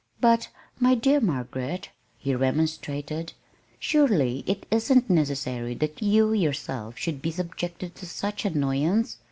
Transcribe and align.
"But, 0.19 0.47
my 0.79 0.95
dear 0.95 1.19
Margaret," 1.21 1.89
he 2.17 2.33
remonstrated, 2.33 3.33
"surely 3.77 4.43
it 4.47 4.65
isn't 4.71 5.11
necessary 5.11 5.75
that 5.75 6.01
you 6.01 6.33
yourself 6.33 6.97
should 6.97 7.21
be 7.21 7.29
subjected 7.29 7.93
to 7.97 8.07
such 8.07 8.43
annoyance. 8.43 9.17